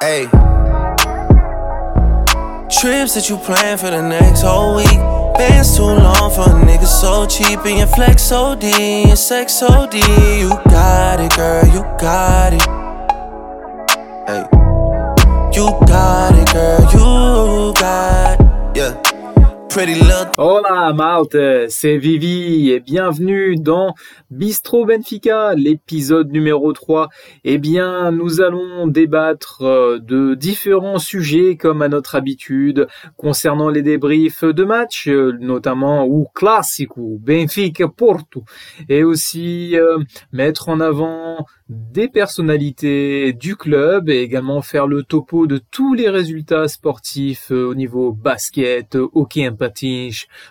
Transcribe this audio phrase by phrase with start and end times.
[0.00, 0.26] Hey.
[2.70, 4.86] Trips that you plan for the next whole week.
[5.36, 7.58] Bands too long for a nigga so cheap.
[7.66, 9.94] And your flex OD, and sex OD.
[9.94, 12.62] You got it, girl, you got it.
[14.28, 14.46] Hey.
[15.56, 16.21] You got it,
[20.36, 23.94] Hola Malte, c'est Vivi et bienvenue dans
[24.30, 27.08] Bistro Benfica, l'épisode numéro 3.
[27.44, 33.80] Eh bien, nous allons débattre euh, de différents sujets comme à notre habitude concernant les
[33.80, 36.26] débriefs de matchs, euh, notamment ou
[36.96, 38.44] ou Benfica Porto
[38.90, 39.98] et aussi euh,
[40.32, 46.10] mettre en avant des personnalités du club et également faire le topo de tous les
[46.10, 49.46] résultats sportifs au niveau basket, hockey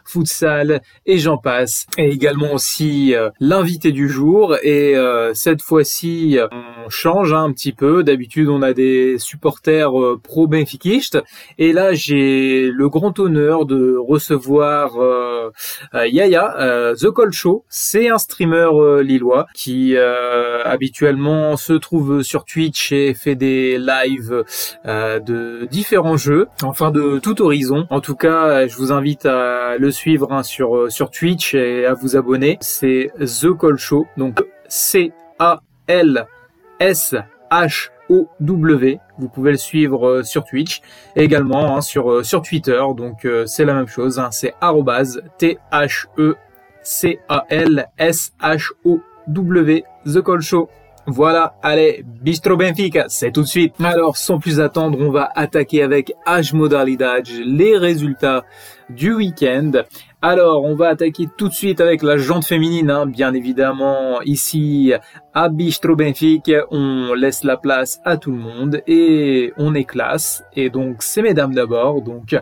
[0.06, 1.86] futsal et j'en passe.
[1.98, 7.52] Et également aussi euh, l'invité du jour et euh, cette fois-ci on change hein, un
[7.52, 8.04] petit peu.
[8.04, 9.92] D'habitude on a des supporters
[10.24, 11.22] pro benfiquistes
[11.58, 14.92] et là j'ai le grand honneur de recevoir
[15.94, 17.66] Yaya The Cold Show.
[17.70, 24.44] C'est un streamer lillois qui habituellement se trouve sur Twitch et fait des lives
[24.86, 27.88] euh, de différents jeux, enfin de tout horizon.
[27.90, 31.86] En tout cas, je vous invite à le suivre hein, sur euh, sur Twitch et
[31.86, 32.58] à vous abonner.
[32.62, 35.12] C'est The Call Show, donc C
[36.82, 37.16] A L S
[37.52, 39.00] H O W.
[39.20, 40.82] Vous pouvez le suivre euh, sur Twitch
[41.16, 42.82] également hein, sur sur Twitter.
[42.98, 44.20] Donc c'est la même chose.
[44.20, 44.56] Hein, c'est
[45.38, 46.36] T H E
[46.82, 50.70] C A L S H O W The Call Show.
[51.08, 53.74] Voilà, allez, Bistro Benfica, c'est tout de suite.
[53.84, 58.44] Alors, sans plus attendre, on va attaquer avec H Modalidad, les résultats
[58.88, 59.72] du week-end.
[60.22, 63.08] Alors, on va attaquer tout de suite avec la jante féminine, hein.
[63.08, 64.22] bien évidemment.
[64.22, 64.94] Ici,
[65.34, 70.44] à Bistro Benfica, on laisse la place à tout le monde et on est classe.
[70.56, 72.02] Et donc, c'est mesdames d'abord.
[72.02, 72.36] Donc,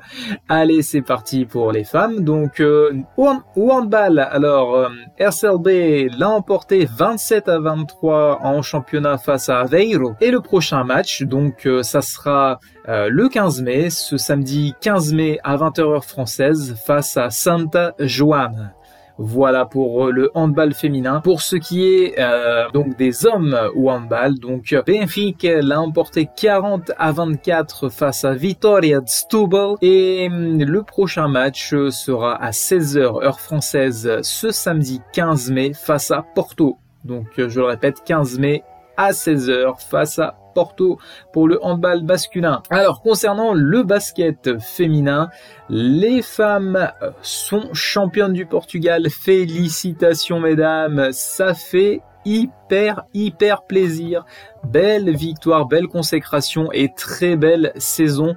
[0.48, 2.24] allez, c'est parti pour les femmes.
[2.24, 4.20] Donc, euh, handball.
[4.20, 10.14] Alors, euh, RCLB l'a emporté 27 à 23 en championnat face à Aveiro.
[10.22, 15.14] Et le prochain match, donc, euh, ça sera euh, le 15 mai, ce samedi 15
[15.14, 18.74] mai à 20h heure française face à Santa Joana.
[19.22, 21.20] Voilà pour euh, le handball féminin.
[21.20, 26.94] Pour ce qui est euh, donc des hommes au handball, donc Benfica l'a emporté 40
[26.98, 33.42] à 24 face à Vitoria Stubble et hum, le prochain match sera à 16h heure
[33.42, 36.78] française ce samedi 15 mai face à Porto.
[37.04, 38.64] Donc je le répète 15 mai
[38.96, 40.98] à 16h face à Porto
[41.34, 42.62] pour le handball masculin.
[42.70, 45.30] Alors concernant le basket féminin,
[45.70, 49.10] les femmes sont championnes du Portugal.
[49.10, 54.26] Félicitations mesdames, ça fait hyper hyper plaisir.
[54.64, 58.36] Belle victoire, belle consécration et très belle saison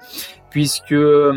[0.52, 1.32] puisque euh,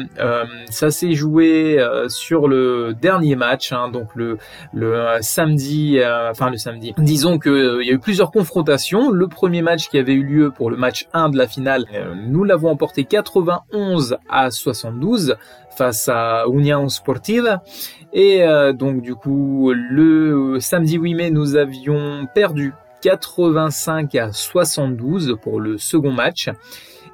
[0.70, 4.38] ça s'est joué euh, sur le dernier match, hein, donc le,
[4.74, 6.00] le euh, samedi,
[6.30, 6.94] enfin le samedi.
[6.98, 9.12] Disons que il y a eu plusieurs confrontations.
[9.12, 11.86] Le premier match qui avait eu lieu pour le match 1 de la finale,
[12.28, 15.38] nous l'avons emporté 91 à 72
[15.78, 17.64] face à União Sportiva.
[18.12, 18.44] Et
[18.74, 25.78] donc du coup, le samedi 8 mai, nous avions perdu 85 à 72 pour le
[25.78, 26.50] second match.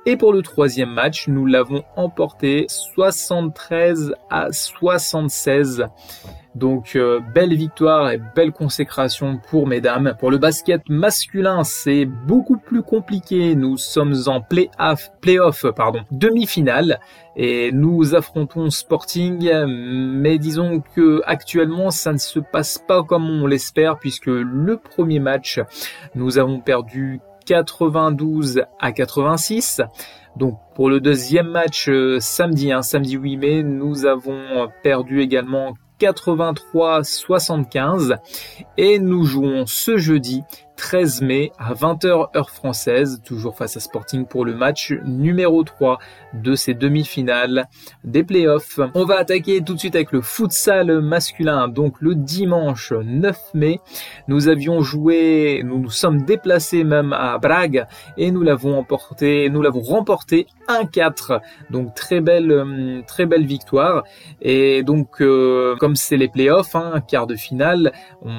[0.08, 5.86] Et pour le troisième match, nous l'avons emporté 73 à 76.
[6.56, 10.16] Donc euh, belle victoire et belle consécration pour mesdames.
[10.20, 13.54] Pour le basket masculin, c'est beaucoup plus compliqué.
[13.56, 15.38] Nous sommes en play-off, play
[15.76, 17.00] pardon, demi-finale
[17.36, 19.50] et nous affrontons Sporting.
[19.68, 25.20] Mais disons que actuellement, ça ne se passe pas comme on l'espère puisque le premier
[25.20, 25.60] match,
[26.16, 29.82] nous avons perdu 92 à 86.
[30.38, 35.74] Donc pour le deuxième match euh, samedi, hein, samedi 8 mai, nous avons perdu également
[36.02, 38.18] 83-75
[38.78, 40.44] et nous jouons ce jeudi
[40.82, 46.00] 13 mai à 20h heure française, toujours face à Sporting pour le match numéro 3
[46.34, 47.68] de ces demi-finales
[48.04, 48.80] des playoffs.
[48.96, 51.68] On va attaquer tout de suite avec le futsal masculin.
[51.68, 53.80] Donc le dimanche 9 mai,
[54.28, 57.88] nous avions joué, nous nous sommes déplacés même à Braga
[58.18, 61.42] et nous l'avons emporté, nous l'avons remporté 1-4.
[61.70, 64.04] Donc très belle, euh, très belle victoire.
[64.42, 67.92] Et donc euh, comme c'est les playoffs, hein, quart de finale,
[68.22, 68.30] on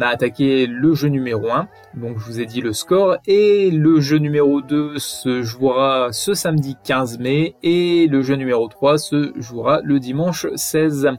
[0.00, 1.68] a attaqué le jeu numéro 1 1.
[1.94, 3.16] Donc je vous ai dit le score.
[3.26, 7.54] Et le jeu numéro 2 se jouera ce samedi 15 mai.
[7.62, 11.10] Et le jeu numéro 3 se jouera le dimanche 16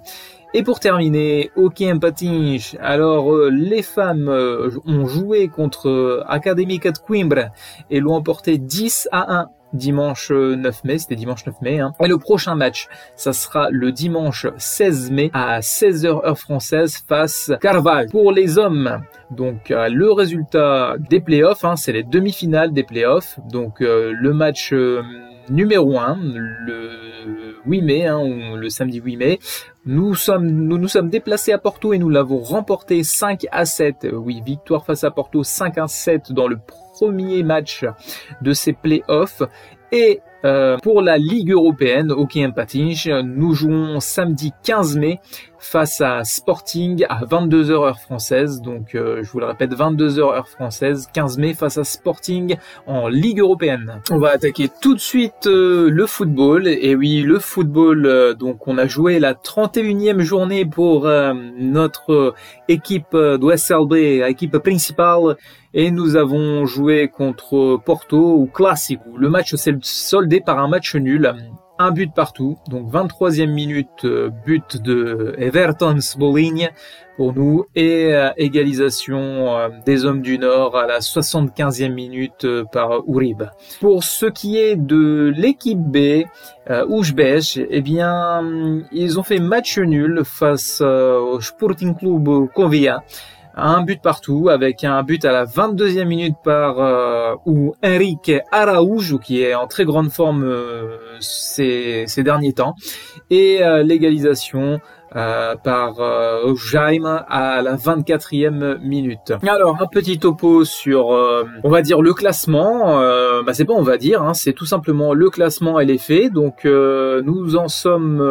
[0.57, 2.78] et pour terminer, hockey en patinage.
[2.80, 7.48] Alors, euh, les femmes euh, ont joué contre euh, Académica de Coimbra
[7.89, 11.80] et l'ont emporté 10 à 1 dimanche 9 mai, c'était dimanche 9 mai.
[11.80, 11.92] Hein.
[12.01, 17.51] Et le prochain match, ça sera le dimanche 16 mai à 16h heure française face
[17.62, 18.10] Carval.
[18.10, 19.01] Pour les hommes,
[19.31, 23.39] donc le résultat des playoffs, hein, c'est les demi-finales des playoffs.
[23.50, 24.74] Donc le match
[25.50, 26.89] numéro 1, le
[27.65, 29.39] 8 mai, hein, le samedi 8 mai.
[29.86, 34.07] Nous sommes, nous nous sommes déplacés à Porto et nous l'avons remporté 5 à 7.
[34.13, 36.57] Oui, victoire face à Porto 5 à 7 dans le
[36.94, 37.86] premier match
[38.42, 39.44] de ces playoffs.
[39.92, 45.19] Et euh, pour la Ligue européenne, hockey patinage, nous jouons samedi 15 mai
[45.66, 48.62] face à Sporting à 22h heure française.
[48.62, 53.08] Donc euh, je vous le répète, 22h heure française, 15 mai face à Sporting en
[53.08, 54.02] Ligue européenne.
[54.12, 56.68] On va attaquer tout de suite euh, le football.
[56.68, 61.10] Et oui, le football, donc on a joué la 31e journée pour
[61.58, 62.36] notre
[62.68, 65.36] équipe d'OSLB, équipe principale.
[65.74, 69.00] Et nous avons joué contre Porto ou Classic.
[69.18, 71.34] Le match s'est soldé par un match nul,
[71.77, 76.69] un but partout, donc 23e minute, euh, but de Everton Boligne
[77.18, 83.01] pour nous, et euh, égalisation euh, des hommes du Nord à la 75e minute par
[83.07, 83.50] Uribe.
[83.80, 86.24] Pour ce qui est de l'équipe B,
[86.88, 93.04] Oujbech, eh bien, ils ont fait match nul face au Sporting Club Covia
[93.56, 99.18] un but partout avec un but à la 22e minute par euh, ou Enrique Araújo
[99.18, 102.75] qui est en très grande forme euh, ces, ces, derniers temps.
[103.30, 104.80] Et euh, l'égalisation
[105.16, 109.34] euh, par euh, Jaime à la 24e minute.
[109.48, 113.00] Alors un petit topo sur, euh, on va dire le classement.
[113.00, 115.98] Euh, bah c'est pas on va dire, hein, c'est tout simplement le classement et les
[115.98, 116.34] faits.
[116.34, 118.22] Donc nous en sommes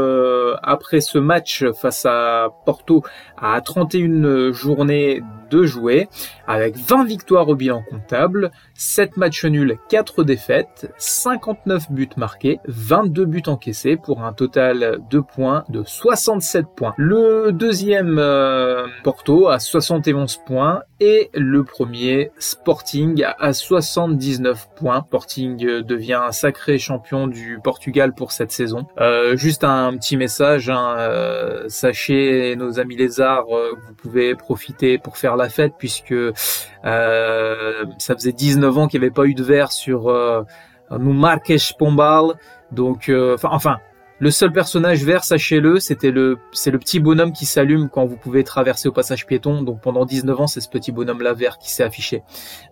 [0.63, 3.03] après ce match face à Porto
[3.41, 6.09] à 31 journées de jouer,
[6.47, 13.25] avec 20 victoires au bilan comptable, 7 matchs nuls, 4 défaites, 59 buts marqués, 22
[13.25, 16.95] buts encaissés pour un total de points de 67 points.
[16.97, 25.05] Le deuxième euh, Porto à 71 points et le premier Sporting à 79 points.
[25.07, 28.87] Sporting devient un sacré champion du Portugal pour cette saison.
[29.01, 34.99] Euh, juste un petit message, hein, euh, sachez nos amis lézards, euh, vous pouvez profiter
[34.99, 36.35] pour faire la fête puisque euh,
[37.99, 40.43] ça faisait 19 ans qu'il n'y avait pas eu de verre sur euh,
[40.91, 42.35] nous Marques Pombal.
[42.73, 43.79] Donc, enfin, enfin,
[44.21, 48.17] le seul personnage vert, sachez-le, c'était le, c'est le petit bonhomme qui s'allume quand vous
[48.17, 49.63] pouvez traverser au passage piéton.
[49.63, 52.23] Donc pendant 19 ans, c'est ce petit bonhomme-là vert qui s'est affiché.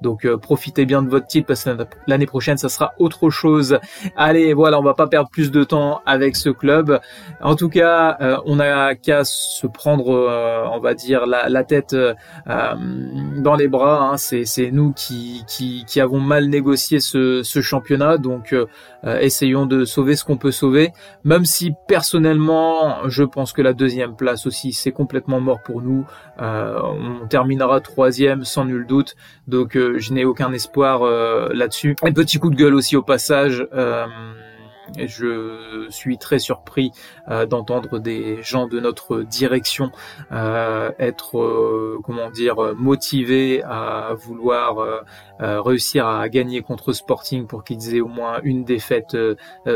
[0.00, 1.70] Donc euh, profitez bien de votre titre parce que
[2.06, 3.78] l'année prochaine, ça sera autre chose.
[4.16, 7.00] Allez, voilà, on va pas perdre plus de temps avec ce club.
[7.40, 11.64] En tout cas, euh, on a qu'à se prendre, euh, on va dire, la, la
[11.64, 11.96] tête
[12.46, 14.10] dans les bras.
[14.10, 14.16] Hein.
[14.16, 18.16] C'est, c'est nous qui, qui, qui, avons mal négocié ce, ce championnat.
[18.18, 18.54] Donc
[19.04, 20.92] essayons de sauver ce qu'on peut sauver
[21.44, 26.05] si personnellement, je pense que la deuxième place aussi, c'est complètement mort pour nous.
[26.40, 29.14] Euh, on terminera troisième sans nul doute,
[29.46, 31.96] donc euh, je n'ai aucun espoir euh, là-dessus.
[32.02, 33.67] Un petit coup de gueule aussi au passage
[34.98, 36.92] je suis très surpris
[37.28, 39.90] euh, d'entendre des gens de notre direction
[40.32, 45.02] euh, être, euh, comment dire, motivés à vouloir
[45.40, 49.16] réussir à gagner contre Sporting pour qu'ils aient au moins une défaite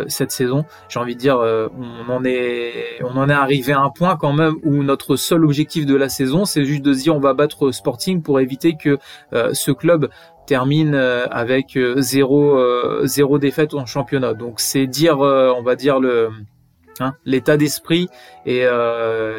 [0.06, 0.64] cette saison.
[0.88, 4.32] J'ai envie de dire, on en est, on en est arrivé à un point quand
[4.32, 7.73] même où notre seul objectif de la saison, c'est juste de dire on va battre
[7.73, 8.99] Sporting pour éviter que
[9.32, 10.08] ce club
[10.47, 14.35] termine euh, avec euh, zéro, euh, zéro défaite en championnat.
[14.35, 16.31] Donc c'est dire, on va dire le
[17.00, 18.09] hein, l'état d'esprit
[18.47, 18.65] et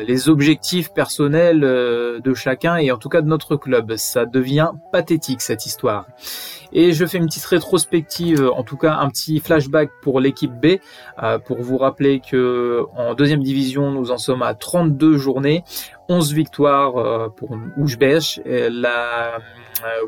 [0.06, 3.96] les objectifs personnels de chacun et en tout cas de notre club.
[3.96, 6.06] Ça devient pathétique cette histoire.
[6.74, 10.78] Et je fais une petite rétrospective, en tout cas un petit flashback pour l'équipe B,
[11.46, 15.64] pour vous rappeler que en deuxième division, nous en sommes à 32 journées,
[16.10, 18.42] 11 victoires pour Oujbech.
[18.46, 19.40] La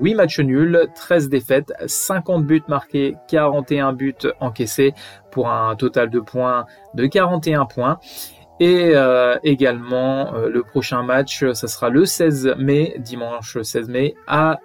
[0.02, 4.94] 8 euh, matchs nuls, 13 défaites, 50 buts marqués, 41 buts encaissés
[5.32, 8.00] pour un total de points de 41 points.
[8.60, 14.16] Et euh, également euh, le prochain match, ça sera le 16 mai, dimanche 16 mai,
[14.28, 14.60] à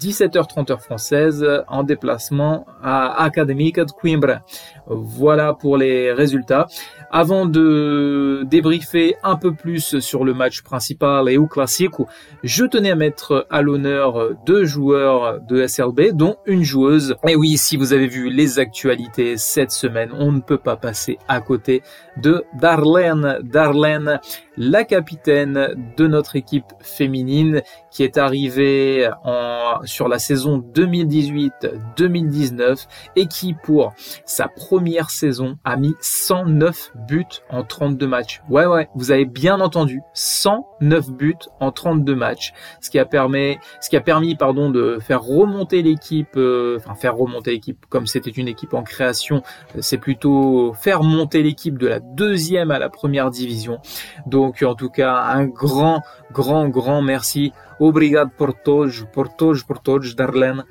[0.00, 4.42] 17h30 heure française en déplacement à Académica de Coimbra.
[4.86, 6.68] Voilà pour les résultats.
[7.16, 12.08] Avant de débriefer un peu plus sur le match principal et au classico,
[12.42, 17.14] je tenais à mettre à l'honneur deux joueurs de SLB, dont une joueuse.
[17.28, 21.18] Et oui, si vous avez vu les actualités cette semaine, on ne peut pas passer
[21.28, 21.84] à côté
[22.16, 23.38] de Darlene.
[23.44, 24.18] Darlene,
[24.56, 33.26] la capitaine de notre équipe féminine qui est arrivée en, sur la saison 2018-2019 et
[33.26, 33.92] qui pour
[34.24, 38.42] sa première saison a mis 109 buts en 32 matchs.
[38.48, 43.58] Ouais ouais, vous avez bien entendu, 109 buts en 32 matchs, ce qui a permis
[43.80, 48.06] ce qui a permis pardon de faire remonter l'équipe euh, enfin faire remonter l'équipe comme
[48.06, 49.42] c'était une équipe en création,
[49.80, 53.78] c'est plutôt faire monter l'équipe de la deuxième à la première division.
[54.26, 57.52] Donc en tout cas, un grand grand grand merci.
[57.80, 60.62] Obrigado por todos, por todos, por todos, Darlene.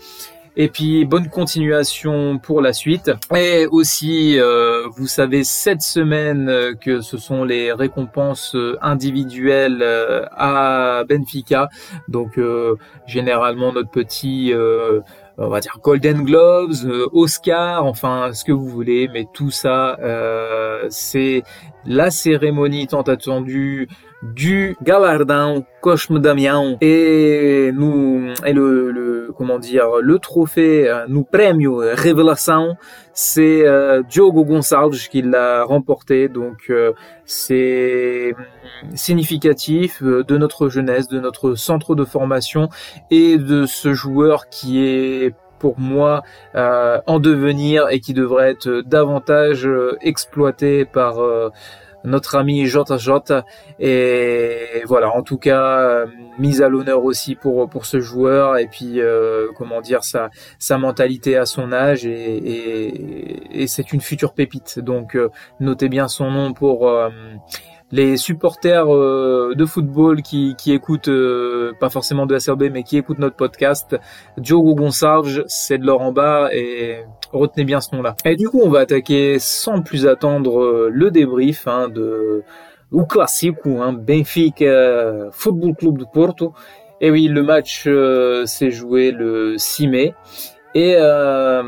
[0.55, 3.12] Et puis bonne continuation pour la suite.
[3.36, 9.83] Et aussi, euh, vous savez cette semaine euh, que ce sont les récompenses euh, individuelles
[9.83, 11.69] à Benfica.
[12.07, 12.39] Donc
[13.07, 14.53] généralement notre petit
[15.38, 19.98] on va dire Golden Gloves, Oscar, enfin ce que vous voulez, mais tout ça,
[20.89, 21.43] c'est
[21.86, 23.88] la cérémonie tant attendue
[24.24, 29.02] du galardão Cosme Damião et nous et le, le,
[29.33, 32.77] comment dire le trophée euh, nous prêmio révélation
[33.13, 36.29] c'est euh, Diogo Gonçalves qui l'a remporté.
[36.29, 36.93] Donc euh,
[37.25, 38.33] c'est
[38.95, 42.69] significatif de notre jeunesse de notre centre de formation
[43.11, 46.23] et de ce joueur qui est pour moi
[46.55, 49.69] en devenir et qui devrait être davantage
[50.01, 51.21] exploité par
[52.03, 53.45] notre ami Jota Jota.
[53.79, 56.05] Et voilà en tout cas euh,
[56.39, 58.57] mise à l'honneur aussi pour pour ce joueur.
[58.57, 60.29] Et puis euh, comment dire sa
[60.60, 62.05] sa mentalité à son âge.
[62.05, 64.79] Et, et, et c'est une future pépite.
[64.79, 65.29] Donc euh,
[65.60, 66.91] notez bien son nom pour
[67.93, 72.97] les supporters euh, de football qui, qui écoutent, euh, pas forcément de SRB, mais qui
[72.97, 73.95] écoutent notre podcast,
[74.39, 78.15] Diogo Gonçalves, c'est de l'or en bas et retenez bien ce nom-là.
[78.25, 82.41] Et du coup, on va attaquer sans plus attendre euh, le débrief hein, de
[82.91, 86.53] ou classique ou hein, Benfica Football Club de Porto.
[87.00, 87.88] Et oui, le match
[88.45, 90.13] s'est joué le 6 mai.
[90.75, 91.61] Et euh,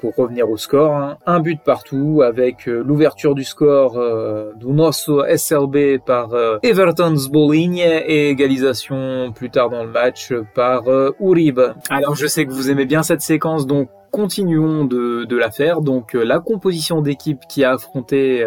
[0.00, 4.66] pour revenir au score, hein, un but partout avec euh, l'ouverture du score euh, du
[4.68, 10.84] nosso SLB par euh, Everton Zboling et égalisation plus tard dans le match par
[11.20, 11.60] Uribe.
[11.90, 15.82] Alors je sais que vous aimez bien cette séquence, donc continuons de, de la faire.
[15.82, 18.46] Donc la composition d'équipe qui a affronté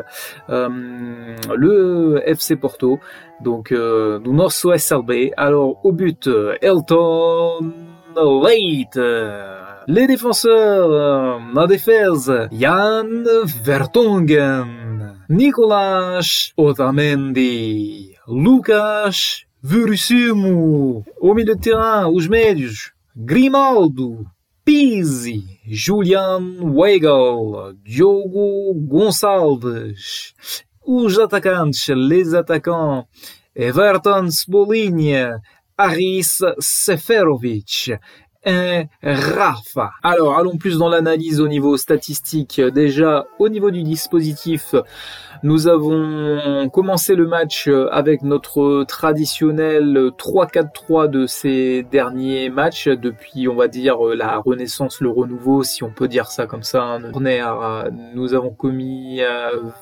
[0.49, 2.99] le FC Porto,
[3.41, 5.33] donc du nosso SLB.
[5.37, 6.29] Alors au but,
[6.61, 7.71] Elton
[8.15, 8.99] Leite
[9.87, 13.23] les défenseurs, la défense, Jan
[13.63, 24.25] Vertonghen, Nicolas Otamendi, Lucas Vurusumu, au milieu de terrain, os médios, Grimaldo,
[24.65, 30.33] Pizzi, Julian Weigel, Diogo Gonçalves,
[30.85, 33.05] os atacantes, les attaquants,
[33.55, 35.39] Everton Spolinha,
[35.77, 37.91] Aris Seferovic,
[38.45, 38.83] un.
[40.03, 42.59] Alors, allons plus dans l'analyse au niveau statistique.
[42.59, 44.75] Déjà, au niveau du dispositif,
[45.43, 53.55] nous avons commencé le match avec notre traditionnel 3-4-3 de ces derniers matchs depuis, on
[53.55, 56.83] va dire, la renaissance, le renouveau, si on peut dire ça comme ça.
[56.83, 57.01] Hein.
[58.15, 59.21] Nous avons commis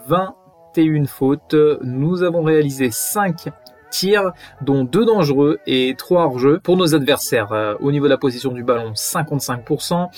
[0.07, 1.55] 21 fautes.
[1.83, 3.49] Nous avons réalisé 5
[3.91, 4.31] tirs,
[4.61, 6.59] dont deux dangereux et trois hors-jeu.
[6.63, 10.09] Pour nos adversaires, euh, au niveau de la position du ballon, 55%.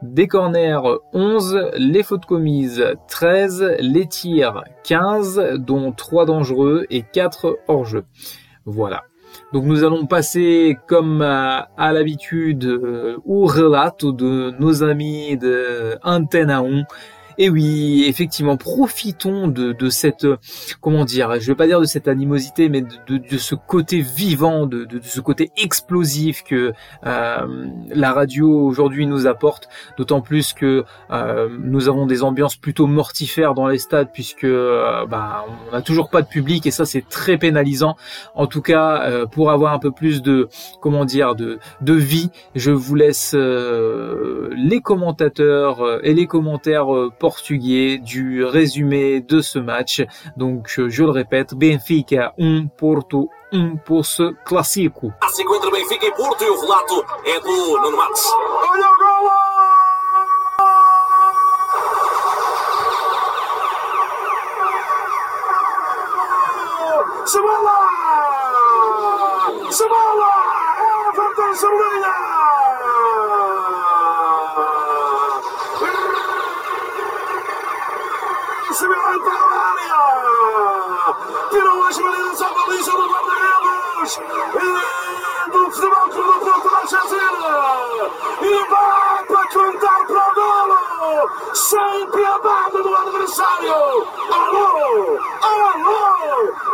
[0.00, 0.80] Des corners
[1.12, 8.04] 11, les fautes commises 13, les tirs 15, dont 3 dangereux et 4 hors-jeu.
[8.64, 9.02] Voilà.
[9.52, 16.50] Donc nous allons passer comme à, l'habitude euh, au relato de nos amis de Antenne
[16.50, 16.84] 1
[17.40, 20.26] et oui, effectivement, profitons de, cette,
[20.80, 24.86] comment dire, je vais pas dire de cette animosité, mais de, ce côté vivant, de,
[25.02, 26.72] ce côté explosif que
[27.06, 29.68] euh, la radio aujourd'hui nous apporte.
[29.96, 35.06] D'autant plus que euh, nous avons des ambiances plutôt mortifères dans les stades, puisque euh,
[35.06, 37.96] bah, on n'a toujours pas de public et ça c'est très pénalisant.
[38.34, 40.48] En tout cas, euh, pour avoir un peu plus de,
[40.80, 46.88] comment dire, de, de vie, je vous laisse euh, les commentateurs et les commentaires
[47.28, 50.02] portugais du résumé de ce match.
[50.38, 55.12] Donc, je le répète, Benfica 1, Porto 1 pour ce clássico.
[55.20, 58.24] Clássico entre Benfica e Porto e o relato é do Nuno Matos.
[58.24, 59.30] Olha o golo!
[67.26, 67.78] Cebola!
[69.70, 70.32] Cebola!
[71.12, 72.57] Everton Cebolinha!
[85.50, 87.42] Do futebol Clube do Porto da Argentina!
[88.40, 91.30] E vai para cantar para o golo!
[91.54, 94.06] Sem piedade do adversário!
[94.30, 95.18] Alô!
[95.42, 96.02] Alô!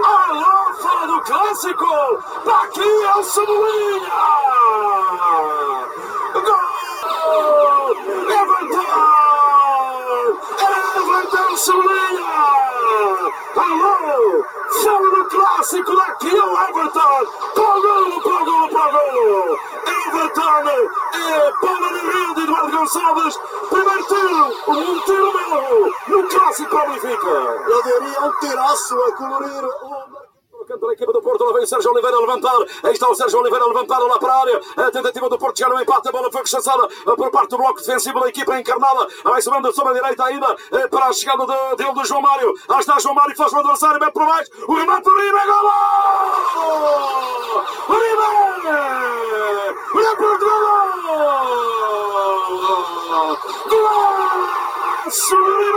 [0.05, 0.75] Alô!
[0.75, 2.23] Fora do clássico!
[2.45, 4.11] Daqui é o Cebolinha!
[6.35, 7.97] Gol!
[8.31, 9.13] Everton!
[11.64, 12.21] Cebolinha!
[13.56, 14.44] Alô!
[14.83, 15.97] Fora do clássico!
[15.97, 17.25] Daqui é o Everton!
[17.54, 18.23] Para o golo!
[18.23, 18.68] Para o golo!
[18.68, 19.59] Para o golo!
[19.87, 20.64] Everton!
[21.14, 23.38] É bola de rede, Eduardo Gonçalves!
[23.71, 24.44] Primeiro tiro!
[24.68, 25.94] Um tiro meu!
[26.09, 26.97] No clássico para o!
[26.97, 30.04] Eu diria um tiraço a colorir o
[30.85, 32.59] Da equipa do Porto, lá vem o Sérgio Oliveira a levantar.
[32.83, 34.61] Aí está o Sérgio Oliveira a levantar lá para a área.
[34.76, 36.09] A tentativa do Porto chegar no empate.
[36.09, 36.87] A bola foi rechaçada
[37.17, 39.09] por parte do bloco defensivo da equipa encarnada.
[39.25, 40.55] Vai subindo sobre a direita ainda
[40.91, 42.53] para a chegada de, dele do João Mário.
[42.69, 44.50] Lá está João Mário, faz o adversário, mete por baixo.
[44.69, 45.71] O remate do Uribe, golo!
[47.88, 48.25] Uribe!
[49.95, 50.75] Olha para o golo!
[53.71, 55.75] Golaço do Uribe!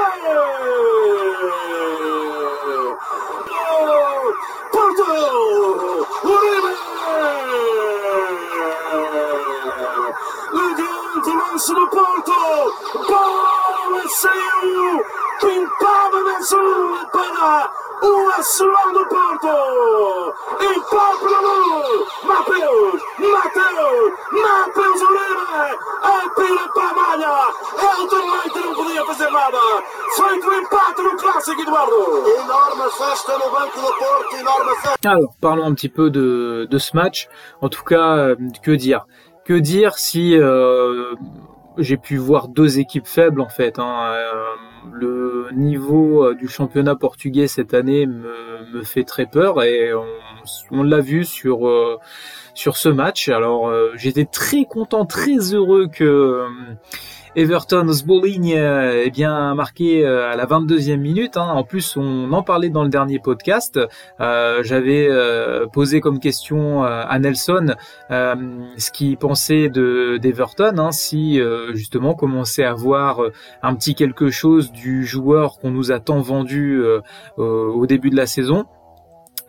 [19.09, 20.33] Porto!
[22.23, 23.01] Mateus!
[23.19, 24.13] Mateus!
[24.31, 25.77] Mateus Uribe!
[26.03, 27.35] Atira para a malha!
[27.81, 29.57] Elton Leite não podia fazer nada!
[30.15, 32.27] Feito o empate no clássico, Eduardo!
[32.27, 35.09] Enorme festa no banco do Porto, enorme festa.
[35.09, 37.27] Alors, parlons un petit peu de, de ce match.
[37.61, 39.07] En tout cas, euh, que dire?
[39.45, 41.15] Que dire si euh,
[41.77, 43.79] j'ai pu voir deux équipes faibles en fait.
[43.79, 44.11] Hein.
[44.13, 44.55] Euh,
[44.93, 49.91] le niveau euh, du championnat portugais cette année me, fait très peur et
[50.71, 51.97] on, l'a vu sur euh,
[52.53, 53.29] sur ce match.
[53.29, 56.45] Alors euh, j'étais très content, très heureux que
[57.37, 61.37] Everton Sbolling euh, eh bien marqué euh, à la 22e minute.
[61.37, 61.47] Hein.
[61.53, 63.79] En plus, on en parlait dans le dernier podcast.
[64.19, 65.07] Euh, J'avais
[65.71, 67.75] posé comme question à Nelson
[68.09, 71.39] ce qu'il pensait de d'Everton, hein, si
[71.73, 73.21] justement commençait à voir
[73.61, 76.81] un petit quelque chose du joueur qu'on nous a tant vendu
[77.37, 78.65] au début de la saison.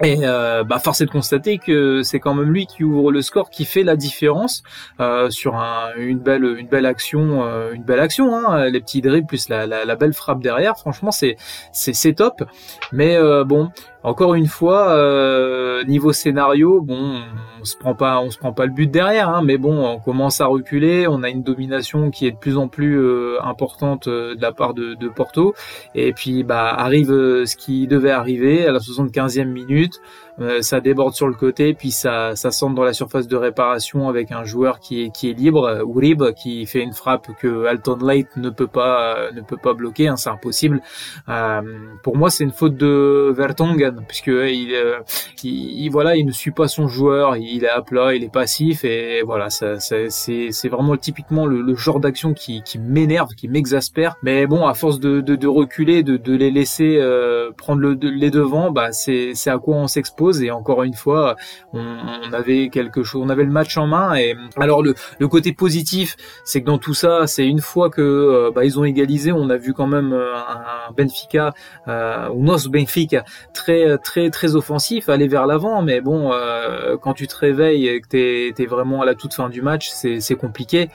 [0.02, 3.20] Et euh, bah force est de constater que c'est quand même lui qui ouvre le
[3.20, 4.62] score, qui fait la différence
[5.00, 8.34] euh, sur un, une belle action, euh, une belle action.
[8.36, 10.78] Hein, les petits dribbles plus la, la, belle frappe derrière.
[10.78, 11.36] Franchement, c'est
[11.72, 12.44] c'est top.
[12.92, 13.70] Mais bon,
[14.08, 17.20] encore une fois, euh, niveau scénario, bon,
[17.60, 19.98] on se prend pas, on se prend pas le but derrière, hein, mais bon, on
[19.98, 24.08] commence à reculer, on a une domination qui est de plus en plus euh, importante
[24.08, 25.54] euh, de la part de, de Porto,
[25.94, 27.08] et puis bah arrive
[27.44, 30.00] ce qui devait arriver à la 75e minute,
[30.40, 34.08] euh, ça déborde sur le côté, puis ça, ça centre dans la surface de réparation
[34.08, 37.98] avec un joueur qui est, qui est libre, euh, qui fait une frappe que Alton
[38.02, 40.80] Light ne peut pas, euh, ne peut pas bloquer, hein, c'est impossible.
[41.28, 41.60] Euh,
[42.02, 44.74] pour moi, c'est une faute de Vertonghen, puisque il,
[45.44, 48.32] il, il- voilà, il ne suit pas son joueur, il est à plat, il est
[48.32, 52.78] passif, et voilà, ça, ça- c'est, c'est vraiment typiquement le, le genre d'action qui, qui
[52.78, 54.16] m'énerve, qui m'exaspère.
[54.22, 56.98] Mais bon, à force de, de, de reculer, de, de les laisser
[57.56, 60.27] prendre le, les devants, bah c'est, c'est à quoi on s'expose.
[60.42, 61.36] Et encore une fois,
[61.72, 64.14] on, avait quelque chose, on avait le match en main.
[64.16, 64.94] Et alors le,
[65.28, 68.84] côté positif, c'est que dans tout ça, c'est une fois que euh, bah, ils ont
[68.84, 71.52] égalisé, on a vu quand même euh, un Benfica,
[71.86, 75.82] euh, ou Nos Benfica, très très très offensif, aller vers l'avant.
[75.82, 79.34] Mais bon, euh, quand tu te réveilles et que t'es es vraiment à la toute
[79.34, 80.88] fin du match, c'est compliqué.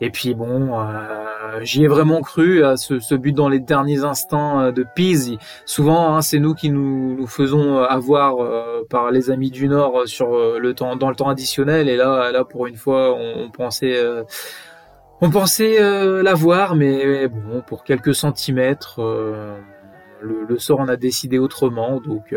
[0.00, 4.60] Et puis bon, euh, j'y ai vraiment cru à ce, but dans les derniers instants
[4.60, 5.38] euh, de Pise.
[5.64, 10.58] Souvent, hein, c'est nous qui nous, faisons avoir euh, par les amis du Nord sur
[10.58, 11.88] le temps, dans le temps additionnel.
[11.88, 13.98] Et là, là pour une fois, on, pensait,
[15.20, 15.80] on pensait
[16.22, 19.00] l'avoir, mais bon, pour quelques centimètres.
[19.00, 22.34] le, le sort en a décidé autrement, donc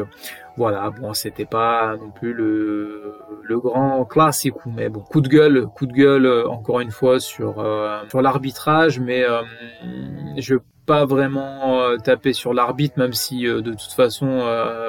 [0.59, 0.89] voilà.
[0.89, 3.15] Bon, c'était pas non plus le,
[3.49, 7.59] grand classique, mais bon, coup de gueule, coup de gueule euh, encore une fois sur
[7.59, 9.41] euh, sur l'arbitrage, mais euh,
[10.37, 14.41] je pas vraiment euh, taper sur l'arbitre, même si de toute façon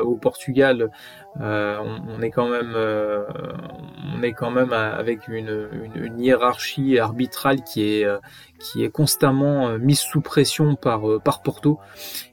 [0.02, 0.90] au Portugal,
[1.38, 8.06] on, est quand même, on est quand même avec une, une, hiérarchie arbitrale qui est
[8.58, 11.78] qui est constamment mise sous pression par par Porto,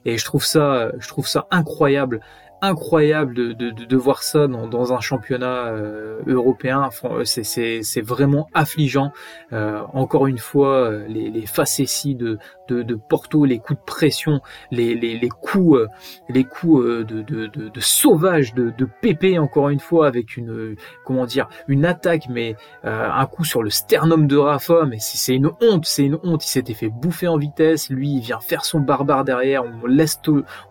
[0.06, 2.20] et je trouve ça, je trouve ça incroyable
[2.60, 6.88] incroyable de, de, de, voir ça dans, dans un championnat euh, européen.
[7.24, 9.12] C'est vraiment affligeant.
[9.52, 14.40] Euh, encore une fois, les, les facéties de, de, de, Porto, les coups de pression,
[14.70, 15.86] les, les, les coups, euh,
[16.28, 21.26] les coups euh, de, de, sauvage de, de Pépé, encore une fois, avec une, comment
[21.26, 25.86] dire, une attaque, mais un coup sur le sternum de Rafa, mais c'est une honte,
[25.86, 26.44] c'est une honte.
[26.44, 27.90] Il s'était fait bouffer en vitesse.
[27.90, 29.62] Lui, il vient faire son barbare derrière.
[29.64, 30.20] On laisse,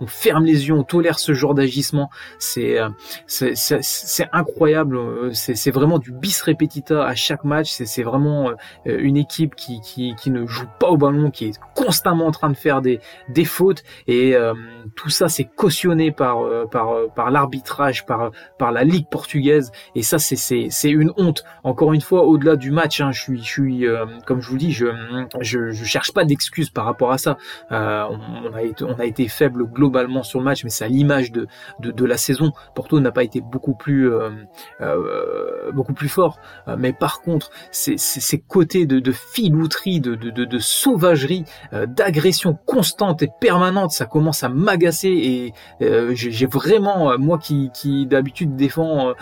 [0.01, 1.76] on ferme les yeux, on tolère ce genre d'agissement
[2.57, 2.89] euh,
[3.27, 4.97] c'est c'est incroyable.
[4.97, 7.69] Euh, c'est vraiment du bis repetita à chaque match.
[7.69, 11.59] C'est vraiment euh, une équipe qui, qui, qui ne joue pas au ballon, qui est
[11.75, 13.83] constamment en train de faire des, des fautes.
[14.07, 14.35] Et
[14.95, 19.71] tout ça, c'est cautionné par, par, par l'arbitrage, par, par la Ligue portugaise.
[19.95, 21.43] Et ça, c'est une honte.
[21.63, 23.85] Encore une fois, au-delà du match, hein, je suis, je suis
[24.25, 24.87] comme je vous dis, je,
[25.41, 27.37] je, je cherche pas d'excuses par rapport à ça.
[27.69, 31.31] on, a été, on a été faible globalement sur le match, mais c'est à l'image
[31.31, 31.47] de,
[31.79, 32.51] de, la saison.
[32.75, 34.29] Porto n'a pas été beaucoup plus euh,
[34.81, 37.97] euh, beaucoup plus fort, euh, mais par contre, ces,
[38.47, 44.49] côtés de, de filouterie, de, de, de sauvagerie, d'agression constante et permanente, ça commence à
[44.49, 45.53] m'agacer et
[46.13, 49.13] j'ai vraiment moi qui, qui d'habitude défend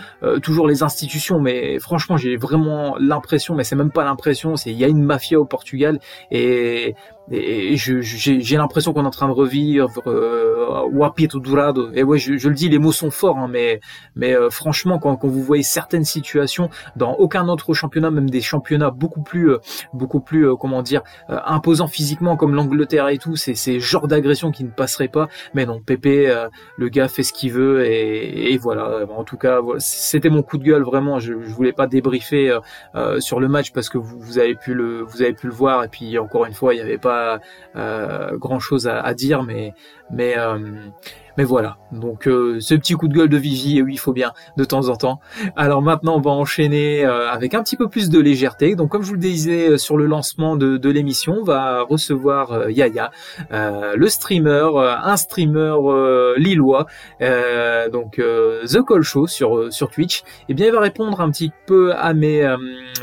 [0.43, 4.77] toujours les institutions, mais franchement j'ai vraiment l'impression, mais c'est même pas l'impression, c'est il
[4.77, 5.99] y a une mafia au Portugal
[6.31, 6.95] et
[7.31, 11.89] et j'ai l'impression qu'on est en train de revivre euh, Wapito Durado.
[11.93, 13.79] Et ouais, je, je, le dis, les mots sont forts, hein, mais
[14.15, 18.41] mais euh, franchement, quand, quand, vous voyez certaines situations dans aucun autre championnat, même des
[18.41, 19.57] championnats beaucoup plus euh,
[19.93, 24.51] beaucoup plus euh, comment dire imposants physiquement comme l'Angleterre et tout, c'est ces genres d'agression
[24.51, 25.27] qui ne passeraient pas.
[25.55, 26.31] Mais non, Pépé,
[26.77, 29.05] le gars fait ce qu'il veut et, et, voilà.
[29.15, 31.19] En tout cas, c'était mon coup de gueule vraiment.
[31.19, 32.57] Je, je voulais pas débriefer
[33.19, 35.83] sur le match parce que vous, vous avez pu le vous avez pu le voir
[35.83, 37.14] et puis encore une fois, il n'y avait pas
[37.75, 39.73] euh, grand chose à, dire, mais
[40.37, 40.57] euh,
[41.37, 44.31] mais voilà, donc euh, ce petit coup de gueule de Vivi, oui, il faut bien
[44.57, 45.19] de temps en temps.
[45.55, 48.75] Alors maintenant, on va enchaîner euh, avec un petit peu plus de légèreté.
[48.75, 51.81] Donc comme je vous le disais euh, sur le lancement de, de l'émission, on va
[51.81, 53.11] recevoir Yaya,
[53.51, 54.69] le streamer,
[55.03, 55.75] un streamer
[56.37, 56.85] lillois,
[57.91, 60.19] donc The Call Show sur sur Twitch.
[60.19, 62.55] Et eh bien, il va répondre un petit peu à mes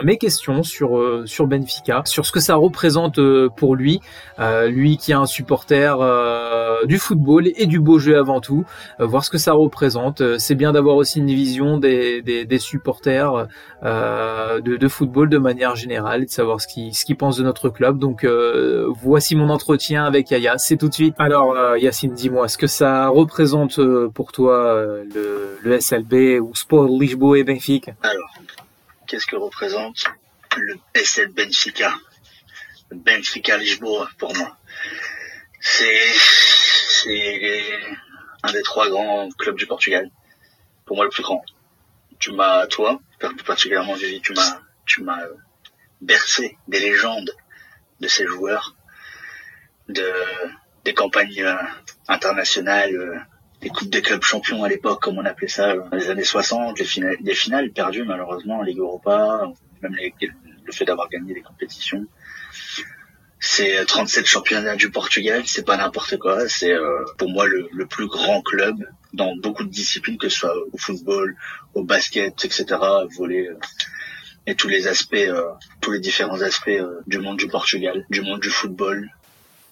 [0.03, 3.21] mes questions sur sur Benfica, sur ce que ça représente
[3.57, 4.01] pour lui,
[4.69, 5.99] lui qui est un supporter
[6.87, 8.65] du football et du beau jeu avant tout,
[9.01, 10.21] euh, voir ce que ça représente.
[10.21, 13.49] Euh, c'est bien d'avoir aussi une vision des, supporters
[13.83, 17.99] euh, de, football de manière générale, de savoir ce qu'ils pensent de notre club.
[17.99, 18.27] Donc
[19.03, 20.57] voici mon entretien avec Yaya.
[20.59, 21.15] C'est tout de suite.
[21.19, 23.81] Alors Yacine, dis-moi, ce que ça représente
[24.15, 27.93] pour toi le, le SLB ou Sport Lisboa et Benfica?
[28.03, 28.35] Alors,
[29.07, 30.05] qu'est-ce que représente
[30.57, 31.95] le SL Benfica?
[32.95, 34.57] Benfica Lisboa pour moi.
[35.61, 35.89] C'est
[38.43, 40.11] un des trois grands clubs du Portugal.
[40.85, 41.45] Pour moi, le plus grand.
[42.19, 43.01] Tu m'as, toi,
[43.47, 45.35] particulièrement Vivi, tu m'as, tu m'as euh,
[46.01, 47.31] bercé des légendes
[48.01, 48.77] de ces joueurs,
[49.89, 50.13] de,
[50.85, 51.57] des campagnes euh,
[52.09, 53.19] internationales, euh,
[53.61, 56.77] des coupes des clubs champions à l'époque, comme on appelait ça, dans les années 60,
[56.77, 59.49] des finales, des finales perdues malheureusement en Ligue Europa,
[59.83, 59.97] même
[60.65, 62.07] le fait d'avoir gagné des compétitions
[63.45, 66.49] c'est 37 championnats du Portugal, c'est pas n'importe quoi.
[66.49, 68.77] C'est euh, pour moi le, le, plus grand club
[69.13, 71.37] dans beaucoup de disciplines, que ce soit au football,
[71.75, 72.67] au basket, etc.,
[73.19, 73.59] voler euh,
[74.47, 75.43] et tous les aspects, euh,
[75.81, 76.71] tous les différents aspects
[77.09, 79.11] du monde du Portugal, du monde du football.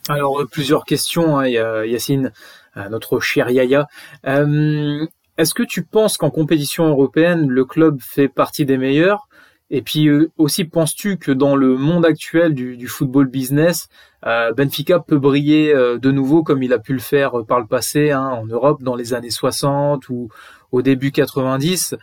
[0.08, 2.32] Alors plusieurs questions, hein, Yacine,
[2.74, 3.86] notre cher Yaya.
[4.24, 9.28] Est-ce que tu penses qu'en compétition européenne, le club fait partie des meilleurs
[9.70, 13.88] et puis euh, aussi, penses-tu que dans le monde actuel du, football business,
[14.26, 17.66] euh, Benfica peut briller euh, de nouveau comme il a pu le faire par le
[17.66, 20.28] passé hein, en Europe dans les années 60 ou
[20.72, 21.94] au début 90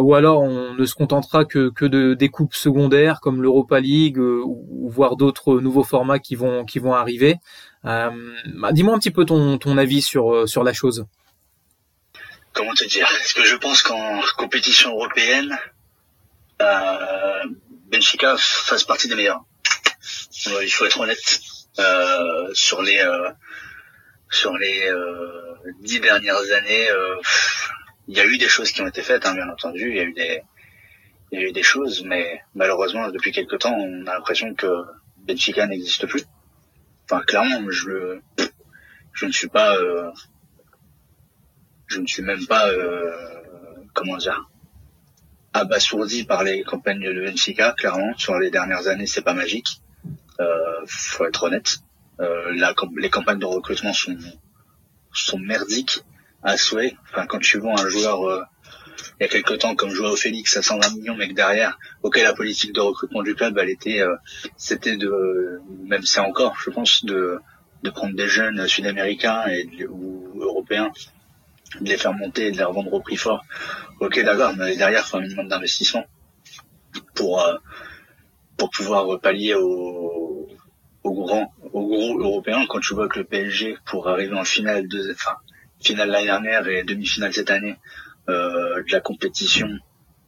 [0.00, 4.18] ou alors on ne se contentera que, que de des coupes secondaires comme l'Europa League
[4.18, 7.38] ou, voire d'autres nouveaux formats qui vont qui vont arriver.
[7.82, 8.12] Bah,
[8.70, 11.06] dis-moi un petit peu ton, ton avis sur sur la chose.
[12.54, 13.08] Comment te dire?
[13.20, 15.73] Est-ce que je pense qu'en compétition européenne, euh,
[16.58, 19.44] Benfica fasse partie des meilleurs.
[20.46, 21.40] il faut être honnête.
[21.80, 23.30] Euh, sur les euh,
[24.30, 24.88] sur les
[25.80, 26.88] dix dernières années,
[28.08, 29.90] il y a eu des choses qui ont été faites, hein, bien entendu.
[29.90, 30.42] Il y a eu des
[31.32, 34.66] il y a eu des choses, mais malheureusement, depuis quelque temps, on a l'impression que
[35.16, 36.22] Benfica n'existe plus.
[37.04, 38.20] enfin clairement, je
[39.14, 40.10] je ne suis pas, euh,
[41.86, 43.10] je ne suis même pas, euh,
[43.94, 44.48] comment dire,
[45.54, 47.72] abasourdi par les campagnes de Benfica.
[47.72, 49.80] Clairement, sur les dernières années, c'est pas magique.
[50.40, 51.78] Euh, faut être honnête.
[52.20, 52.52] Euh,
[52.96, 54.16] les campagnes de recrutement sont
[55.12, 56.00] sont merdiques
[56.42, 56.96] à souhait.
[57.10, 58.42] Enfin, quand tu vois un joueur euh,
[59.20, 62.34] il y a quelques temps comme au Félix à 120 millions, mais derrière, ok, la
[62.34, 64.14] politique de recrutement du club, elle était, euh,
[64.56, 67.38] c'était de, même c'est encore, je pense, de
[67.82, 70.90] de prendre des jeunes sud-américains et ou européens,
[71.80, 73.44] de les faire monter et de les revendre au prix fort.
[74.00, 76.04] Ok, d'accord, mais derrière, il faut un minimum d'investissement
[77.14, 77.56] pour euh,
[78.56, 80.48] pour pouvoir pallier aux
[81.04, 82.64] au grands, au gros européens.
[82.68, 85.36] Quand tu vois que le PSG, pour arriver en finale, de, enfin,
[85.80, 87.76] finale l'année dernière et demi-finale cette année
[88.28, 89.68] euh, de la compétition,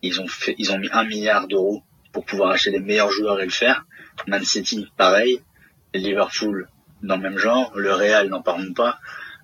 [0.02, 1.82] ils ont fait, ils ont mis un milliard d'euros
[2.12, 3.86] pour pouvoir acheter les meilleurs joueurs et le faire.
[4.26, 5.40] Man City, pareil.
[5.94, 6.68] Liverpool,
[7.02, 7.72] dans le même genre.
[7.74, 8.98] Le Real, n'en parlons pas.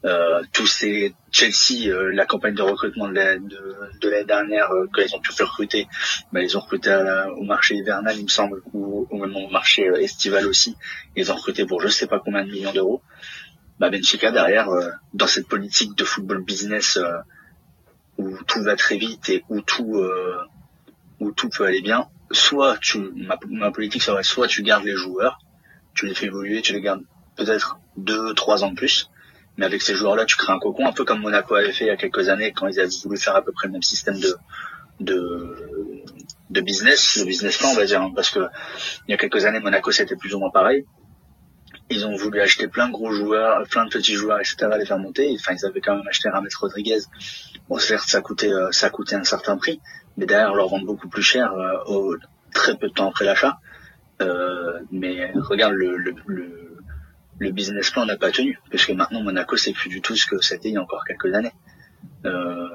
[0.04, 5.02] Euh, tous ces Chelsea, euh, la campagne de recrutement de l'année de, dernière, euh, quand
[5.02, 5.86] ils ont pu faire recruter,
[6.32, 6.92] bah, ils ont recruté
[7.36, 10.76] au marché hivernal, il me semble, ou même au marché euh, estival aussi.
[11.14, 13.00] Ils ont recruté pour je sais pas combien de millions d'euros.
[13.78, 14.68] Bah, Benfica derrière,
[15.14, 16.98] dans cette politique de football business
[18.18, 20.04] où tout va très vite et où tout
[21.20, 24.96] où tout peut aller bien, soit tu ma, ma politique serait soit tu gardes les
[24.96, 25.38] joueurs,
[25.94, 27.02] tu les fais évoluer, tu les gardes
[27.36, 29.10] peut-être deux, trois ans de plus.
[29.56, 31.88] Mais avec ces joueurs-là, tu crées un cocon, un peu comme Monaco avait fait il
[31.88, 34.18] y a quelques années quand ils avaient voulu faire à peu près le même système
[34.18, 34.36] de
[35.00, 36.04] de,
[36.50, 38.40] de business, de business plan, on va dire, hein, parce que
[39.08, 40.84] il y a quelques années, Monaco c'était plus ou moins pareil.
[41.90, 44.98] Ils ont voulu acheter plein de gros joueurs, plein de petits joueurs, etc., les faire
[44.98, 45.34] monter.
[45.38, 47.00] Enfin, ils avaient quand même acheté Rames Rodriguez.
[47.68, 49.80] Bon, certes, ça coûtait, euh, ça coûtait un certain prix,
[50.16, 52.16] mais derrière, leur vendre beaucoup plus cher euh, au,
[52.54, 53.58] très peu de temps après l'achat.
[54.20, 56.71] Euh, mais regarde, le, le, le,
[57.50, 60.40] business plan n'a pas tenu, parce que maintenant Monaco c'est plus du tout ce que
[60.40, 61.52] c'était il y a encore quelques années.
[62.24, 62.68] Euh,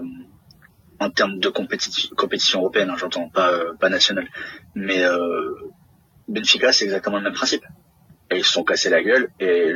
[1.00, 4.28] en termes de compétition, européenne, hein, j'entends pas euh, nationale,
[4.74, 5.54] mais euh,
[6.28, 7.64] Benfica c'est exactement le même principe.
[8.32, 9.76] Et ils se sont cassés la gueule et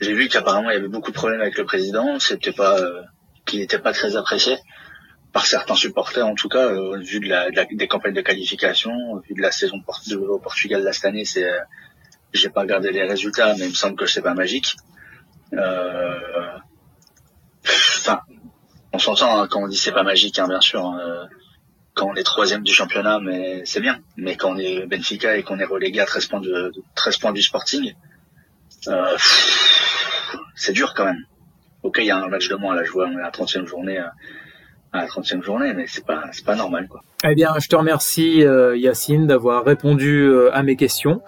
[0.00, 3.02] j'ai vu qu'apparemment il y avait beaucoup de problèmes avec le président, c'était pas euh,
[3.44, 4.56] qu'il n'était pas très apprécié
[5.32, 8.92] par certains supporters en tout cas euh, vu de la, des campagnes de qualification
[9.28, 9.82] vu de la saison
[10.18, 11.46] au Portugal là cette année c'est
[12.36, 14.76] j'ai pas regardé les résultats mais il me semble que c'est pas magique
[15.52, 16.58] euh,
[17.64, 18.20] enfin
[18.92, 21.28] on s'entend hein, quand on dit c'est pas magique hein, bien sûr hein,
[21.94, 25.42] quand on est troisième du championnat mais c'est bien mais quand on est Benfica et
[25.42, 27.94] qu'on est relégué à 13 points de 13 points du Sporting
[30.54, 31.24] c'est dur quand même
[31.82, 34.00] ok il y a un match de moins à la jouer à la 30e journée
[34.92, 37.02] à la 30e journée, mais c'est pas, pas normal, quoi.
[37.24, 41.22] Eh bien, je te remercie, euh, Yacine, d'avoir répondu euh, à mes questions.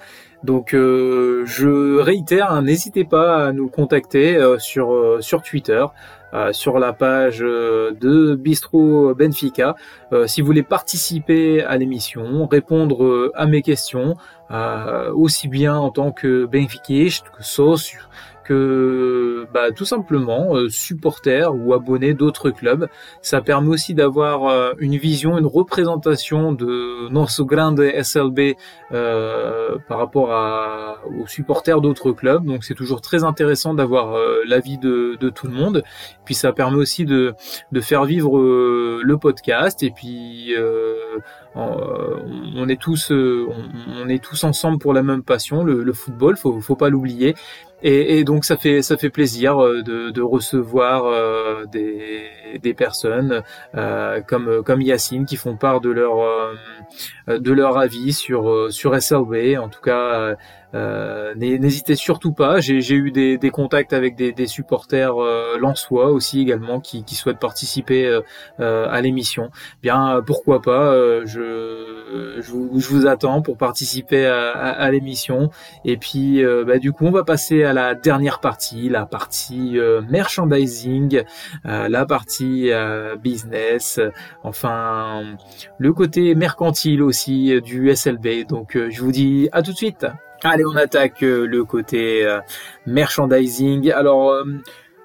[0.44, 5.85] Donc, euh, je réitère, hein, n'hésitez pas à nous contacter sur, sur Twitter,
[6.53, 9.74] sur la page de Bistro Benfica.
[10.27, 14.16] si vous voulez participer à l'émission, répondre à mes questions,
[15.14, 17.92] aussi bien en tant que Benfiquiste que sauce
[18.48, 22.88] que bah, tout simplement euh, supporter ou abonné d'autres clubs.
[23.20, 28.56] Ça permet aussi d'avoir euh, une vision, une représentation de notre grande SLB
[28.92, 32.44] euh, par rapport à, aux supporters d'autres clubs.
[32.44, 35.82] Donc c'est toujours très intéressant d'avoir l'avis de, de, tout le monde.
[36.24, 37.34] Puis ça permet aussi de,
[37.72, 40.54] de faire vivre le podcast et puis
[41.54, 46.61] on est tous on, est tous ensemble pour la même passion, le, le football, faut
[46.61, 47.34] faut pas l'oublier.
[47.82, 52.28] Et, et, donc ça fait ça fait plaisir euh, de, de recevoir euh, des,
[52.61, 53.42] des personnes
[53.76, 59.00] euh, comme comme Yacine qui font part de leur euh, de leur avis sur sur
[59.00, 59.56] SLB.
[59.58, 60.34] En tout cas,
[60.74, 62.61] euh, n'hésitez surtout pas.
[62.61, 65.59] J'ai eu des, des, contacts avec des, des supporters euh,
[65.90, 68.20] aussi également qui, qui souhaitent participer euh,
[68.61, 69.50] euh, à l'émission.
[69.83, 70.92] Bien, pourquoi pas
[71.24, 75.50] je, je vous, je, vous, attends pour participer à, à, l'émission.
[75.85, 79.78] Et puis, bah, du coup, on va passer à la dernière partie, la partie
[80.09, 81.22] merchandising,
[81.64, 82.70] la partie
[83.22, 84.00] business,
[84.42, 85.37] enfin
[85.78, 88.46] le côté mercantile aussi du SLB.
[88.48, 90.07] Donc, je vous dis à tout de suite.
[90.44, 92.38] Allez, on attaque euh, le côté euh,
[92.87, 93.90] merchandising.
[93.90, 94.44] Alors, euh,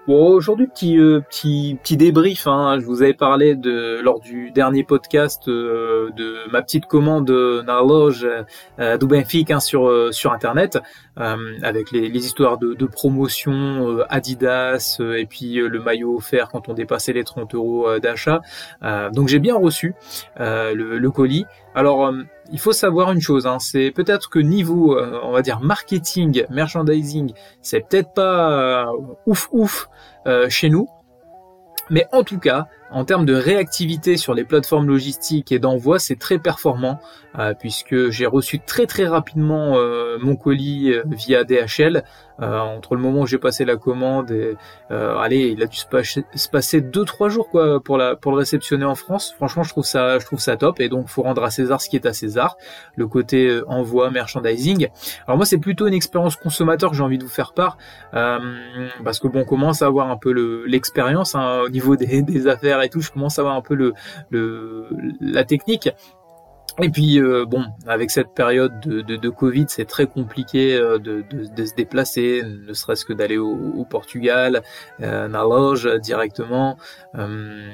[0.08, 0.96] bon, aujourd'hui petit
[1.28, 2.46] petit petit débrief.
[2.46, 2.78] Hein.
[2.80, 7.82] Je vous avais parlé de lors du dernier podcast de ma petite commande dans la
[7.82, 8.28] loge
[8.78, 10.78] du hein, sur sur internet
[11.16, 17.24] avec les, histoires de, promotion Adidas et puis le maillot offert quand on dépassait les
[17.24, 18.42] 30 euros d'achat.
[19.14, 19.96] donc j'ai bien reçu
[20.38, 21.46] le, colis.
[21.76, 22.14] Alors,
[22.52, 27.34] il faut savoir une chose, hein, c'est peut-être que niveau, on va dire marketing, merchandising,
[27.62, 28.92] c'est peut-être pas
[29.26, 29.90] ouf ouf
[30.50, 30.88] chez nous,
[31.90, 36.16] mais en tout cas, en termes de réactivité sur les plateformes logistiques et d'envoi, c'est
[36.16, 37.00] très performant
[37.40, 42.04] euh, puisque j'ai reçu très très rapidement euh, mon colis euh, via DHL.
[42.40, 44.56] entre le moment où j'ai passé la commande et
[44.90, 48.96] allez, il a dû se, passer 2-3 jours quoi pour la pour le réceptionner en
[48.96, 49.34] France.
[49.38, 51.90] Franchement, je trouve ça je trouve ça top et donc faut rendre à César ce
[51.90, 52.58] qui est à César.
[52.96, 54.90] Le côté envoi, merchandising.
[55.26, 57.78] Alors moi, c'est plutôt une expérience consommateur que j'ai envie de vous faire part
[58.12, 60.32] parce que bon, on commence à avoir un peu
[60.68, 63.76] l'expérience hein, au niveau des, des affaires et tout, je commence à avoir un peu
[63.76, 63.94] le,
[65.20, 65.90] la technique.
[66.82, 71.24] Et puis euh, bon, avec cette période de, Covid, c'est très compliqué euh, de,
[71.66, 74.64] se déplacer, ne serait-ce que d'aller au, Portugal,
[75.02, 76.78] euh, à loge directement.
[77.16, 77.70] Euh,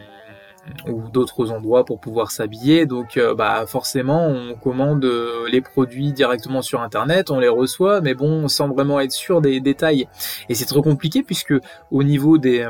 [0.87, 2.85] ou d'autres endroits pour pouvoir s'habiller.
[2.85, 5.09] Donc bah forcément on commande
[5.49, 9.61] les produits directement sur internet, on les reçoit, mais bon sans vraiment être sûr des
[9.61, 10.07] détails.
[10.47, 11.55] Et c'est trop compliqué puisque
[11.89, 12.67] au niveau des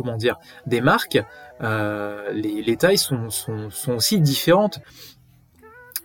[0.00, 1.18] comment dire, des marques,
[1.60, 4.80] euh, les, tailles sont, sont, aussi différentes.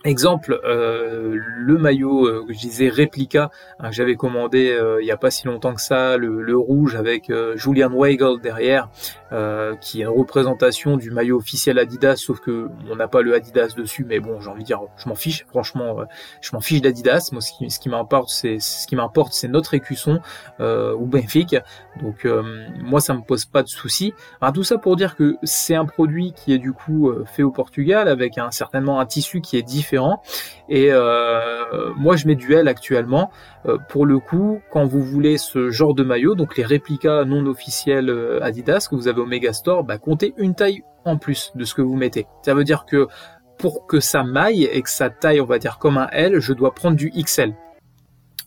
[0.06, 5.10] Exemple, euh, le maillot euh, que je disais réplica hein, que j'avais commandé il n'y
[5.10, 8.88] a pas si longtemps que ça, le, rouge avec Julian Weigel derrière,
[9.80, 13.74] qui est une représentation du maillot officiel Adidas, sauf que on n'a pas le Adidas
[13.76, 15.98] dessus, mais bon, j'ai envie de dire, je m'en fiche, franchement,
[16.40, 17.30] je m'en fiche d'Adidas.
[17.32, 20.20] Moi, ce qui, ce qui m'importe, c'est ce qui m'importe, c'est notre écusson
[20.60, 21.64] ou Benfica.
[22.00, 22.42] Donc euh,
[22.78, 24.12] moi ça me pose pas de soucis.
[24.54, 27.50] tout ça pour dire que c'est un produit qui est du coup euh, fait au
[27.50, 29.95] Portugal avec un certainement un tissu qui est différent.
[30.68, 33.30] Et euh, moi je mets du L actuellement.
[33.88, 38.12] pour le coup, quand vous voulez ce genre de maillot, donc les réplicas non officiels
[38.42, 41.82] Adidas que vous avez au Megastore, bah, comptez une taille en plus de ce que
[41.82, 42.26] vous mettez.
[42.42, 43.08] Ça veut dire que
[43.58, 46.52] pour que ça maille et que ça taille, on va dire comme un L, je
[46.52, 47.54] dois prendre du XL.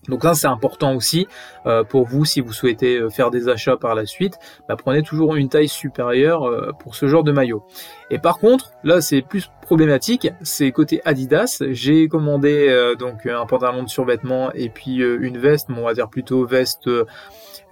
[0.08, 1.28] Donc ça c'est important aussi
[1.66, 5.04] euh, pour vous si vous souhaitez euh, faire des achats par la suite, bah, prenez
[5.04, 7.64] toujours une taille supérieure euh, pour ce genre de maillot.
[8.10, 11.62] Et par contre, là c'est plus problématique, c'est côté Adidas.
[11.70, 16.44] J'ai commandé donc un pantalon de survêtement et puis une veste, on va dire plutôt
[16.44, 16.90] veste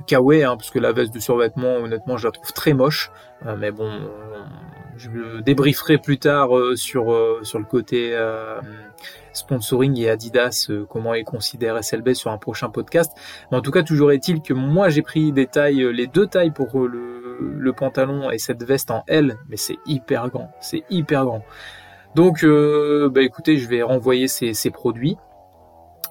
[0.05, 3.09] kawaii, hein, parce que la veste de survêtement honnêtement je la trouve très moche.
[3.57, 3.91] mais bon,
[4.95, 7.05] je débrieferai plus tard sur
[7.41, 8.15] sur le côté
[9.37, 13.11] sponsoring et Adidas, euh, comment ils considèrent SLB sur un prochain podcast.
[13.51, 16.27] Mais en tout cas, toujours est-il que moi j'ai pris des tailles, euh, les deux
[16.27, 20.83] tailles pour euh, le, pantalon et cette veste en L, mais c'est hyper grand, c'est
[20.89, 21.43] hyper grand.
[22.15, 25.17] Donc, bah écoutez, je vais renvoyer ces, produits.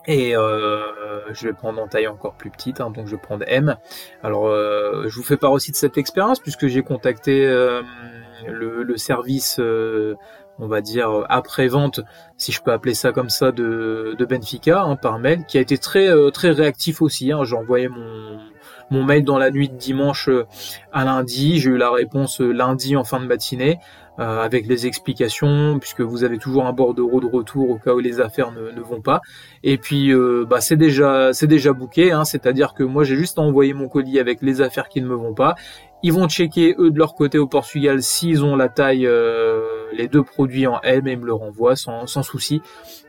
[0.06, 3.76] Et je vais prendre en taille encore plus petite, hein, donc je vais prendre M.
[4.22, 7.44] Alors, je vous fais part aussi de cette expérience puisque j'ai contacté
[8.46, 9.58] le, le, service
[10.58, 12.00] on va dire euh, après vente,
[12.36, 15.78] si je peux appeler ça comme ça, de, Benfica hein, par mail, qui a été
[15.78, 17.32] très euh, très réactif aussi.
[17.32, 17.44] Hein.
[17.44, 17.88] J'ai envoyé
[18.90, 20.46] mon mail dans la nuit de dimanche euh,
[20.92, 23.78] à lundi, j'ai eu la réponse lundi en fin de matinée.
[24.18, 28.18] avec les explications, puisque vous avez toujours un bordereau de retour au cas où les
[28.18, 29.20] affaires ne, vont pas.
[29.62, 30.10] Et puis,
[30.48, 34.18] bah, c'est déjà, c'est déjà booké, hein, c'est-à-dire que moi j'ai juste envoyé mon colis
[34.18, 35.54] avec les affaires qui ne me vont pas,
[36.02, 40.08] ils vont checker eux de leur côté au Portugal s'ils ont la taille, euh, les
[40.08, 42.62] deux produits en M et me le renvoient sans, sans souci.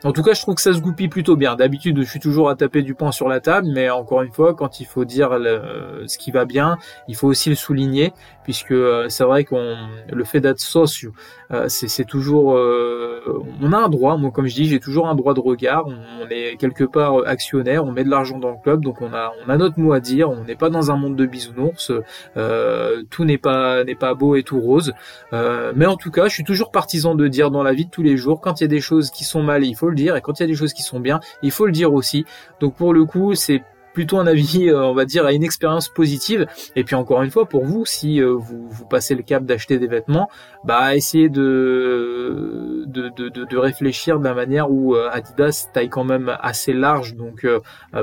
[0.04, 1.56] En tout cas, je trouve que ça se goupille plutôt bien.
[1.56, 4.54] D'habitude, je suis toujours à taper du poing sur la table, mais encore une fois,
[4.54, 9.10] quand il faut dire ce qui va bien, il faut aussi le souligner, puisque euh,
[9.10, 9.76] c'est vrai qu'on
[10.12, 11.12] le fait d'être socio,
[11.52, 14.18] euh, c'est toujours, on a un droit.
[14.18, 15.86] Moi, comme je dis, j'ai toujours un droit de regard.
[15.88, 19.32] On, est quelque part actionnaire, on met de l'argent dans le club, donc on a,
[19.46, 20.30] on a notre mot à dire.
[20.30, 21.92] On n'est pas dans un monde de bisounours.
[21.92, 24.94] Euh, euh, tout n'est pas n'est pas beau et tout rose.
[25.34, 27.90] Euh, mais en tout cas, je suis toujours partisan de dire dans la vie de
[27.90, 29.96] tous les jours, quand il y a des choses qui sont mal, il faut le
[29.96, 31.92] dire, et quand il y a des choses qui sont bien, il faut le dire
[31.92, 32.24] aussi.
[32.60, 33.64] Donc pour le coup, c'est
[33.98, 36.46] plutôt un avis, euh, on va dire, à une expérience positive.
[36.76, 39.80] Et puis encore une fois, pour vous, si euh, vous, vous passez le cap d'acheter
[39.80, 40.30] des vêtements,
[40.64, 46.38] bah essayez de de, de, réfléchir de la manière où euh, Adidas taille quand même
[46.42, 47.46] assez large, donc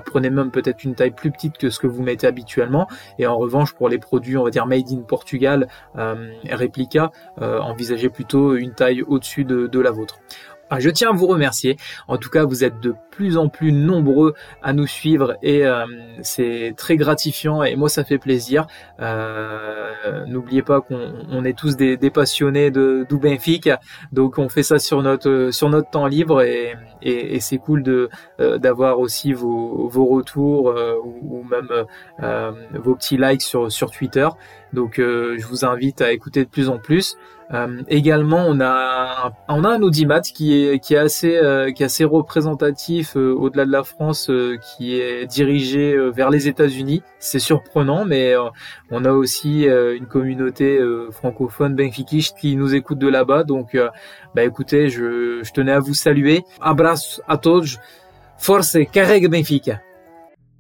[0.05, 2.89] prenez même peut-être une taille plus petite que ce que vous mettez habituellement.
[3.21, 5.69] Et en revanche, pour les produits, on va dire made in Portugal,
[6.51, 10.19] réplica, envisagez plutôt une taille au-dessus de, de la vôtre.
[10.77, 11.77] Ah, je tiens à vous remercier.
[12.09, 15.85] En tout cas, vous êtes de plus en plus nombreux à nous suivre et euh,
[16.23, 18.67] c'est très gratifiant et moi ça fait plaisir.
[18.99, 23.07] Euh, n'oubliez pas qu'on est tous des, passionnés de
[24.11, 26.75] donc on fait ça sur notre sur notre temps libre et,
[27.39, 30.75] c'est cool euh, d'avoir aussi vos, vos retours
[31.05, 31.69] ou, même
[32.73, 34.29] vos petits likes sur sur Twitter.
[34.75, 37.16] Donc je vous invite à écouter de plus en plus.
[37.52, 41.72] Euh, également, on a un, on a un audimat qui est qui est assez euh,
[41.72, 44.31] qui est assez représentatif euh, au-delà de la France,
[44.77, 47.02] qui est dirigé vers les États-Unis.
[47.18, 48.35] C'est surprenant, mais
[48.90, 50.79] on a aussi une communauté
[51.10, 53.44] francophone benfiquiste qui nous écoute de là-bas.
[53.44, 53.77] Donc,
[54.35, 56.44] bah écoutez, je, je tenais à vous saluer.
[56.60, 57.79] Abraço a todos.
[58.38, 59.81] Force carrega Benfica.